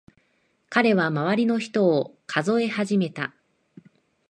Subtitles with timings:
[0.71, 3.35] 彼は周りの人を数え始めた。